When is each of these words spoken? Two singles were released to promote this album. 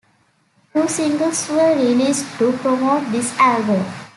Two 0.73 0.87
singles 0.87 1.47
were 1.49 1.75
released 1.75 2.25
to 2.39 2.51
promote 2.53 3.11
this 3.11 3.37
album. 3.37 3.85